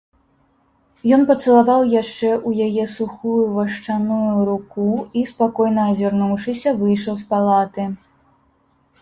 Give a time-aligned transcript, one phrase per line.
[1.17, 4.87] Ён пацалаваў яшчэ ў яе сухую вашчаную руку
[5.21, 7.85] і, спакойна азірнуўшыся, выйшаў з палаты.